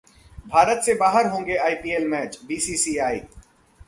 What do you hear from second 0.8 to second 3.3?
से बाहर होंगे आईपीएल मैच: बीसीसीआई